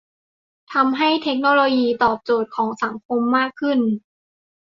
[0.73, 3.79] ทำให้เทคโนโลยีตอบโจทย์ของสังคมมากขึ้น